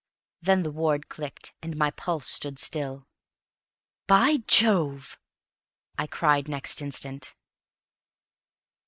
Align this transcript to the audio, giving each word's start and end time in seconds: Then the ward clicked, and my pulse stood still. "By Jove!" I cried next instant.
Then 0.41 0.63
the 0.63 0.71
ward 0.71 1.09
clicked, 1.09 1.53
and 1.61 1.77
my 1.77 1.91
pulse 1.91 2.25
stood 2.25 2.57
still. 2.57 3.07
"By 4.07 4.37
Jove!" 4.47 5.19
I 5.95 6.07
cried 6.07 6.47
next 6.47 6.81
instant. 6.81 7.35